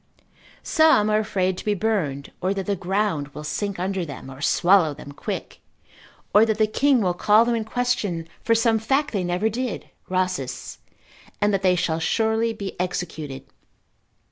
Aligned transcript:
Some 0.63 1.11
are 1.11 1.19
afraid 1.19 1.59
to 1.59 1.63
be 1.65 1.75
burned, 1.75 2.31
or 2.41 2.55
that 2.55 2.65
the 2.65 2.75
ground 2.75 3.27
will 3.35 3.43
sink 3.43 3.77
under 3.77 4.03
them, 4.03 4.31
or 4.31 4.41
swallow 4.41 4.95
them 4.95 5.11
quick, 5.11 5.59
or 6.33 6.43
that 6.43 6.57
the 6.57 6.65
king 6.65 7.01
will 7.01 7.13
call 7.13 7.45
them 7.45 7.53
in 7.53 7.65
question 7.65 8.27
for 8.41 8.55
some 8.55 8.79
fact 8.79 9.11
they 9.11 9.23
never 9.23 9.47
did 9.47 9.91
(Rhasis 10.09 10.79
cont.) 11.29 11.35
and 11.39 11.53
that 11.53 11.61
they 11.61 11.75
shall 11.75 11.99
surely 11.99 12.51
be 12.51 12.75
executed. 12.81 13.43